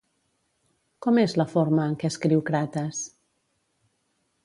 Com 1.07 1.19
és 1.25 1.35
la 1.41 1.47
forma 1.53 1.87
en 1.91 1.95
què 2.01 2.11
escriu 2.15 2.43
Crates? 2.51 3.07